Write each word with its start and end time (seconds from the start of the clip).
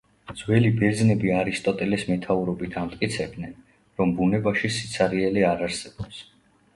ძველი 0.37 0.69
ბერძნები 0.77 1.29
არისტოტელეს 1.41 2.05
მეთაურობით 2.11 2.73
ამტკიცებდნენ, 2.83 3.51
რომ 4.01 4.15
ბუნებაში 4.21 4.73
სიცარიელე 4.79 5.45
არ 5.51 5.63
არსებობს. 5.67 6.23